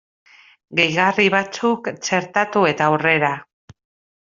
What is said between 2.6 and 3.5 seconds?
eta aurrera!